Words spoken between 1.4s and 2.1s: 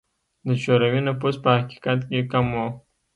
په حقیقت